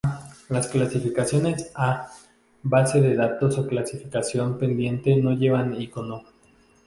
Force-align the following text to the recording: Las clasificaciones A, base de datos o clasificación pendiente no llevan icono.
Las 0.49 0.67
clasificaciones 0.67 1.69
A, 1.75 2.09
base 2.63 3.01
de 3.01 3.15
datos 3.15 3.59
o 3.59 3.67
clasificación 3.67 4.57
pendiente 4.57 5.15
no 5.17 5.33
llevan 5.33 5.79
icono. 5.79 6.23